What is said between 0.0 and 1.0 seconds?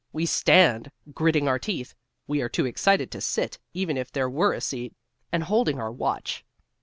We stand,